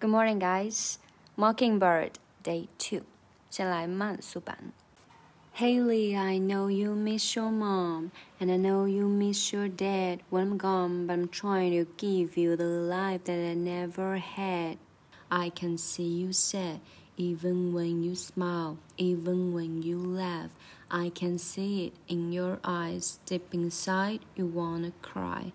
[0.00, 0.98] Good morning, guys.
[1.36, 2.12] Mockingbird,
[2.42, 3.02] Day 2.
[3.50, 4.72] 先来慢速版.
[5.54, 8.10] Hailie, I know you miss your mom,
[8.40, 12.38] and I know you miss your dad when I'm gone, but I'm trying to give
[12.38, 14.78] you the life that I never had.
[15.28, 16.80] I can see you sad,
[17.18, 20.48] even when you smile, even when you laugh.
[20.90, 23.20] I can see it in your eyes.
[23.26, 25.52] Deep inside, you wanna cry.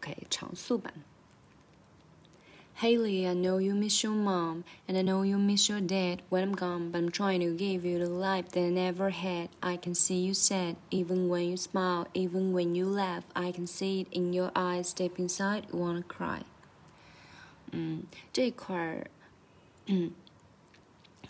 [0.00, 1.13] Okay, 长速版。
[2.78, 6.52] Hailie, I know you miss your mom, and I know you miss your dad when I'm
[6.52, 9.50] gone, but I'm trying to give you the life that I never had.
[9.62, 13.22] I can see you sad, even when you smile, even when you laugh.
[13.36, 16.42] I can see it in your eyes, deep inside, you wanna cry.
[17.70, 19.06] Mm, 嗯，这块儿，
[19.86, 20.10] 嗯，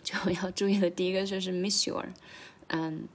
[0.03, 2.07] 就要注意的第一个就是 mm, miss your，
[2.69, 3.07] 嗯，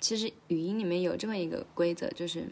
[0.00, 2.46] 其实语音里面有这么一个规则，就是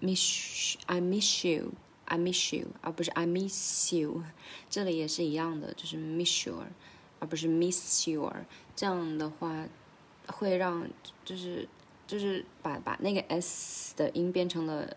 [0.00, 1.74] miss I miss you。
[2.12, 4.22] I miss you，而不是 I miss you，
[4.68, 6.62] 这里也是一样的，就是 miss you，
[7.18, 8.30] 而不是 miss you。
[8.76, 9.66] 这样的话
[10.26, 10.86] 会让
[11.24, 11.66] 就是
[12.06, 14.94] 就是把把那个 s 的音变成了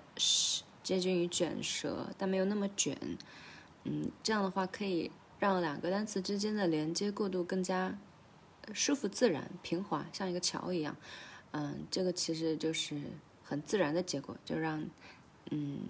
[0.84, 2.98] 接近于卷舌，但没有那么卷。
[3.86, 7.98] 嗯，这样的话可以让两个单词之间的连接过渡更加
[8.74, 10.98] 舒服、自然、平滑，像一个桥一样。
[11.52, 13.00] 嗯，这个其实就是
[13.42, 14.86] 很自然的结果，就让。
[15.52, 15.82] 嗯，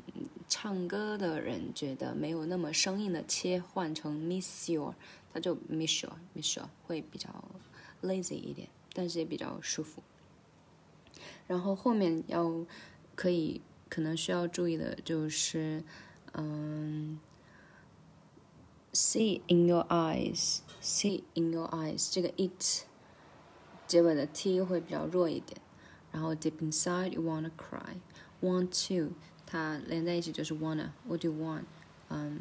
[0.48, 4.94] 唱歌的人觉得没有那么生硬的切换成 miss you，
[5.34, 7.30] 他就 miss you，miss you 会比较
[8.02, 10.04] lazy 一点，但是也比较舒服。
[11.48, 12.66] 然后后面要
[13.16, 15.84] 可以可能需要注意的就是，
[16.34, 17.20] 嗯
[18.94, 22.86] ，see in your eyes，see in your eyes 这个 it
[23.88, 25.60] 结尾的 t 会比较弱一点。
[26.12, 29.14] 然后 deep inside you wanna cry，want to。
[29.55, 31.63] 它连在一起就是 wanna，what do you want？
[32.09, 32.41] 嗯、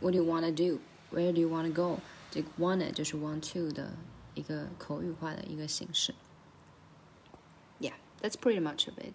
[0.00, 2.00] um,，what do you wanna do？Where do you wanna go？
[2.30, 3.92] 这个 wanna 就是 want to 的
[4.34, 6.14] 一个口语化的一个形式。
[7.80, 9.14] Yeah，that's pretty much of it。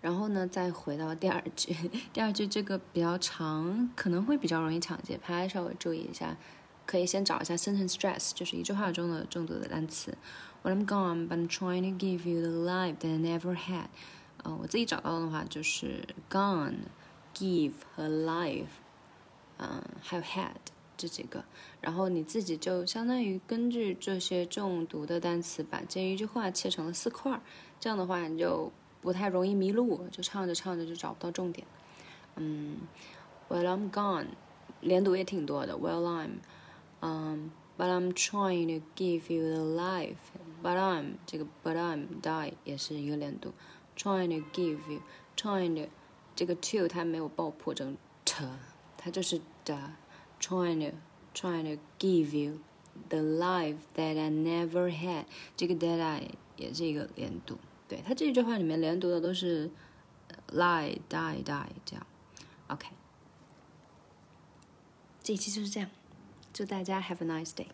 [0.00, 1.74] 然后呢，再回到第二句，
[2.12, 6.36] 第二句这个比较长，可能会比较容易抢节拍，稍微注意一下。
[6.84, 10.18] 可以先找一下 sentence stress，就是一句话中的重读的单词。
[10.64, 13.86] When I'm gone, but I'm trying to give you the life that I never had.
[14.47, 16.75] 嗯，我自己找到的话就是 gone、
[17.35, 18.67] give 和 "life"，
[19.57, 20.55] 嗯，还有 had
[20.95, 21.43] 这几个。
[21.81, 27.41] 然后你自己就相当于根据这些重读的单词，把这一句话切成了四块儿。
[27.77, 28.71] 这样的话你就
[29.01, 31.67] 不太容易迷路，就唱着唱着就找不到重点。
[32.37, 32.77] 嗯
[33.49, 34.27] ，While I'm gone，
[34.79, 35.75] 连读也挺多的。
[35.75, 36.29] While I'm，
[37.01, 43.51] 嗯，But I'm trying to give you the life，But I'm 这个 But I'm die 也是一个连读。
[43.96, 45.02] Trying to give you,
[45.36, 45.90] trying to
[46.34, 48.44] 这个 to 它没有爆破成 t，
[48.96, 49.94] 它就是的。
[50.40, 50.96] Trying to,
[51.34, 52.58] trying to give you
[53.08, 55.26] the life that I never had。
[55.56, 59.70] 这个 that I 也是一个连读，对，它这句话里面连读的都是
[60.48, 62.04] lie, die, die 这样。
[62.66, 62.88] OK，
[65.22, 65.88] 这一期就是这样，
[66.52, 67.68] 祝大家 have a nice day。